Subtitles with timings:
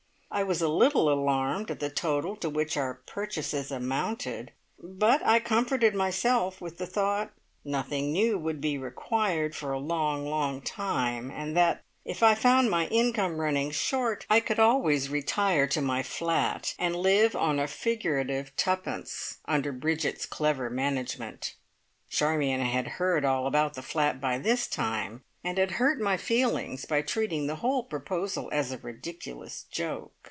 [0.33, 5.39] I was a little alarmed at the total to which our purchases amounted; but I
[5.41, 7.31] comforted myself with the thought,
[7.65, 12.71] nothing new would be required for a long, long time, and that, if I found
[12.71, 17.67] my income running short, I could always retire to my flat, and live on a
[17.67, 21.55] figurative twopence under Bridget's clever management.
[22.09, 26.85] Charmion had heard all about the flat by this time, and had hurt my feelings
[26.85, 30.13] by treating the whole proposal as a ridiculous joke.